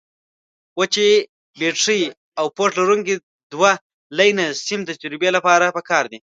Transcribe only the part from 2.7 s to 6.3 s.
لرونکي دوه لینه سیم د تجربې لپاره پکار دي.